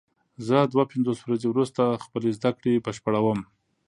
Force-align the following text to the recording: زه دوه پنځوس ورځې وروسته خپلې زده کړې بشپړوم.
زه 0.47 0.57
دوه 0.73 0.83
پنځوس 0.91 1.19
ورځې 1.21 1.47
وروسته 1.49 1.83
خپلې 2.03 2.29
زده 2.37 2.51
کړې 2.57 2.83
بشپړوم. 2.85 3.39